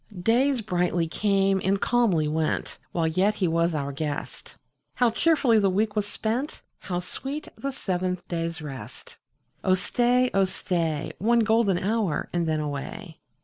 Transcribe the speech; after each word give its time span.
Days 0.23 0.63
brightly 0.63 1.07
came 1.07 1.61
and 1.63 1.79
calmly 1.79 2.27
went, 2.27 2.79
While 2.91 3.05
yet 3.05 3.35
he 3.35 3.47
was 3.47 3.75
our 3.75 3.91
guest; 3.91 4.55
How 4.95 5.11
cheerfully 5.11 5.59
the 5.59 5.69
week 5.69 5.95
was 5.95 6.07
spent! 6.07 6.63
How 6.79 6.99
sweet 7.01 7.49
the 7.55 7.71
seventh 7.71 8.27
day's 8.27 8.63
rest! 8.63 9.17
Oh 9.63 9.75
stay, 9.75 10.31
oh 10.33 10.45
stay. 10.45 11.11
One 11.19 11.41
golden 11.41 11.77
hour, 11.77 12.29
and 12.33 12.47
then 12.47 12.59
away. 12.59 13.19